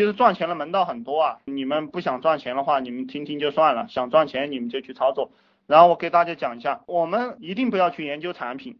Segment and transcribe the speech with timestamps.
[0.00, 5.30] 其实赚钱的门道很多啊，你们不想赚钱的话，你们听听就算了；想赚钱，你们就去操作。
[5.66, 8.78] 然后我给大家讲一下，我们一定不要去研究产品。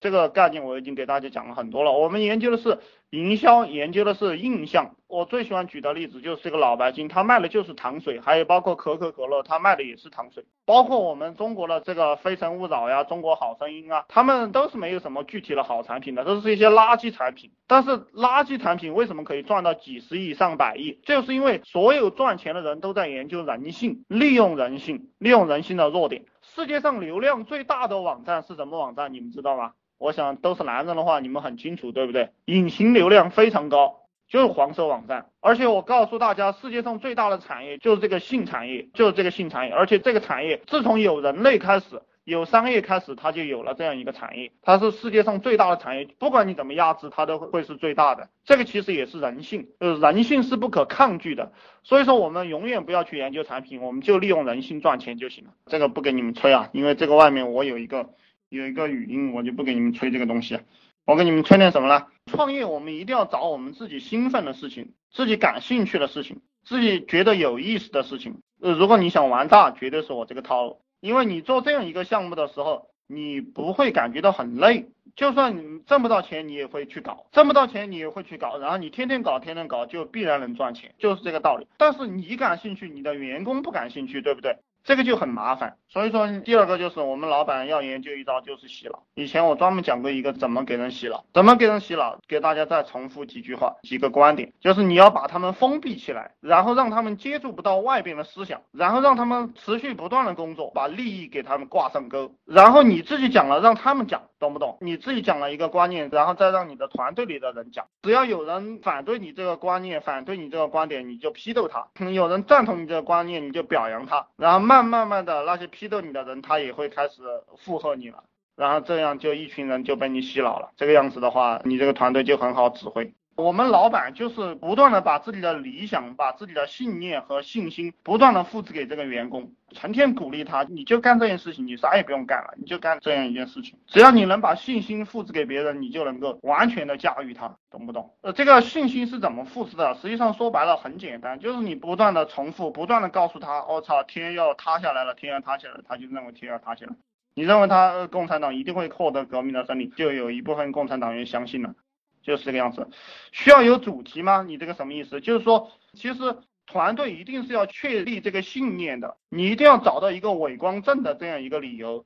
[0.00, 1.92] 这个概念我已经给大家讲了很多了。
[1.92, 2.78] 我们研究的是
[3.10, 4.94] 营销，研究的是印象。
[5.06, 10.44] 我最喜欢举的例子就是这个老白金，它卖的就是糖水，还有包括可口可乐，它卖的也是糖水。
[10.64, 17.50] 包括我们中国的这个非诚勿扰呀、中国好声音啊，他们都是没有什么具体的好产品的，都是一些垃圾产品。
[17.66, 21.00] 但是垃圾产品为什么可以赚到几十亿、上百亿？
[21.04, 26.22] 就是因为所有赚钱的人都在研究人性，利用人性，利用人性的弱点。
[26.54, 29.14] 世界上流量最大的网站是什么网站？
[29.14, 29.72] 你们知道吗？
[29.98, 32.30] 我想都是男人的话，你们很清楚，对不对？
[32.46, 35.26] 隐形流量非常高，就是黄色网站。
[35.40, 39.72] 而且我告诉大家，世界上最大的产业就是这个性产业，就是这个性产业。
[39.72, 46.08] 而且这个产业自从有人类开始，有商业开始，它就有了这样一个产业，它是世界上最大的产业。
[46.18, 48.28] 不管你怎么压制，它都会是最大的。
[48.44, 51.52] 这个其实也是人性，呃，人性是不可抗拒的。
[51.82, 55.50] 所以说，我们永远不要去研究产品，我们就利用人性赚钱就行了。
[55.66, 58.10] 这个不给你们吹啊，因为这个外面我有一个。
[58.50, 60.62] 有一个语音，我就不给你们吹这个东西，啊
[61.04, 62.08] 我给你们吹点什么呢？
[62.26, 68.42] 创业我们一定要找我们自己兴奋的事情，自己感兴趣的事情，自己觉得有意思的事情。
[68.60, 81.66] 呃，如果你想玩大，绝对是我这个套路，因为你做这样一个项目的时候，你不会感觉到很累，就算你挣不到钱，你也会去搞，挣不到钱你也会去搞，然后你天天搞，天天搞，就必然能赚钱，就是这个道理。
[81.76, 84.58] 但是你感兴趣，你的员工不感兴趣，对不对？
[84.82, 89.02] 这个就很麻烦，所以说第二个就是我们老板要研究一招，就是洗脑。
[89.14, 104.78] 以前我专门讲过一个怎么给人洗脑，怎么给人洗脑，给大家再重复几句话，几个观点，就是你要把他们封闭起来，然后让他们接触不到外边的思想，然后让他们持续不断的工作，把利益给他们挂上钩，然后你自己讲了，让他们讲，懂不懂？
[104.80, 114.70] 你自己讲了一个观念，然后再让你的团队里的人讲，只要有人反对你这个观念，反对你这个观点，你就批斗他；有人赞同你这个观念，你就表扬他，然后。
[114.70, 117.22] 慢慢慢的，那些批斗你的人，他也会开始
[117.58, 118.22] 附和你了，
[118.54, 120.70] 然后这样就一群人就被你洗脑了。
[120.76, 123.12] 这个样子的话，你这个团队就很好指挥。
[123.40, 133.78] 我们老板就是不断的把自己的理想、把自己的信念和信心不断的复制给这个员工，成天鼓励他，你就干这件事情，你啥也不用干了，你就干这样一件事情。
[133.86, 138.14] 只要你能把信心复制给别人，你就能够完全的驾驭他，懂不懂？
[138.20, 139.94] 呃，这个信心是怎么复制的？
[139.94, 146.92] 实际上说白了很简单，就是你不断的重复，不断的告诉他，我操，天要塌下来了，天要塌下来，他就认为天要塌下来。
[147.34, 151.74] 你认为他共产党一定会获得革命的胜利，就有一部分共产党员相信了。
[152.22, 152.88] 就是这个样子，
[153.32, 154.42] 需要有主题吗？
[154.46, 155.20] 你这个什么意思？
[155.20, 156.36] 就是说，其实
[156.66, 162.04] 团队一定是要确立这个信念的，你一定要找到一个伪光正的这样一个理由，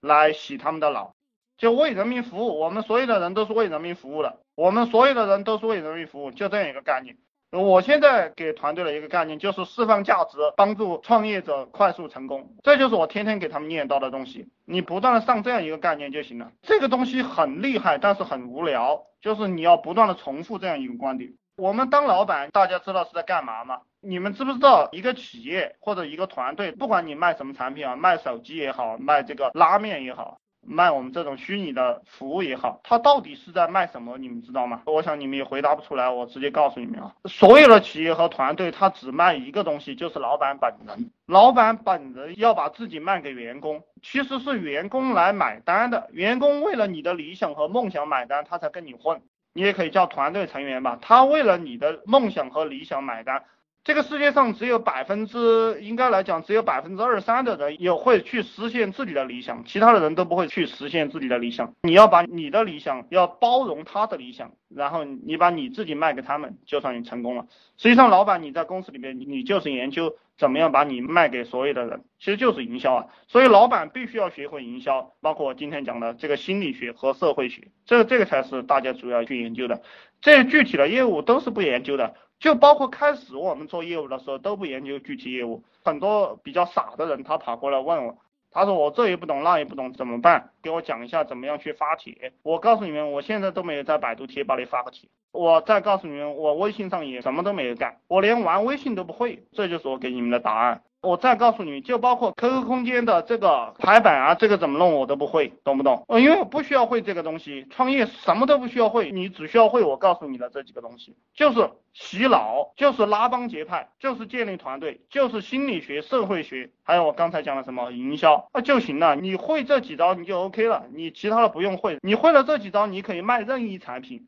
[0.00, 1.14] 来洗他们的脑。
[1.58, 7.16] 就为人民服务，我们所有的人都是为人民服务的，我们所有的人都是为人民服务，就这样一个概念。
[7.56, 14.48] 我现在给团队的一个概念就是释放价值，帮助创业者快速成功，这就是我天天给他们念叨的东西。
[14.64, 16.50] 你不断的上这样一个概念就行了。
[16.62, 21.32] 这个东西很厉害，但是很无聊，就是你要不断的重复这样一个观点。
[21.56, 23.80] 我们当老板，大家知道是在干嘛吗？
[24.00, 30.38] 你们知不知道一个企业或者一个团队，不管你卖什么产品啊，卖手机也好，卖这个拉面也好。
[30.68, 34.18] 卖我们这种虚拟的服务也好，它到底是在卖什么？
[34.18, 34.82] 你们知道吗？
[34.86, 41.10] 我想你们也回答不出来，我直接告诉你们啊，所有的企业和团队，它只卖一个东西，就是老板本人。
[41.26, 46.08] 老板本人要把自己卖给员工，其实是员工来买单的。
[46.12, 49.20] 员工为了你的理想和梦想买单，他才跟你混。
[49.52, 53.42] 你也可以叫团队成员吧，他为了你的梦想和理想买单。
[53.86, 61.72] 这个世界上只有百分之，应该来讲只有百分之二三的人有会去实现自己的理想，其他的人都不会去实现自己的理想。
[61.82, 67.46] 你要把你的理想要包容他的理想，然后你把你自己卖给他们，就算你成功了。
[67.76, 73.06] 实际上，老板你在公司里面，你就是研究怎么样把你卖给所有的人，其实就是营销啊。
[73.28, 79.80] 所以，老板必须要学会营销，包括我今天讲的这个心理学和社会学，这这个才是大家主要去研究的。
[80.20, 82.16] 这具体的业务都是不研究的。
[82.38, 88.18] 就包括开始我们做业务的时候都不研究具体业务，很多比较傻的人他跑过来问我，
[88.50, 90.50] 他说我这也不懂那也不懂怎么办？
[90.62, 92.32] 给我讲一下怎么样去发帖。
[92.42, 95.08] 我告诉你们，我现在都没有在百度贴吧里发过帖。
[95.32, 99.44] 我再告诉你们，我微信上也什么都没有干，我连玩微信都不会。
[99.52, 100.82] 这就是我给你们的答案。
[101.06, 106.04] 我再告诉你，就包括 QQ 空间的这个排版啊，这个怎么弄我都不会，懂不懂？
[106.08, 119.14] 呃，因为我不需要会这个东西，创业什么都不需要会，你只需要会我告诉你的这几个东西，就是洗脑，就是拉帮结派，就是建立团队，就是心理学、社会学，还有我刚才讲的什么营销，啊就行了。
[119.14, 124.26] 你会这几招你就 OK 了，你其他的不用会，你会了这几招，你可以卖任意产品。